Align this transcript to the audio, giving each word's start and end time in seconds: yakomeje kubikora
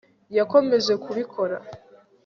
yakomeje 0.37 0.93
kubikora 1.03 1.57